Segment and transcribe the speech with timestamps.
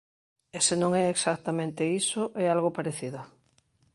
[0.55, 3.19] E se non é exactamente iso é algo parecido.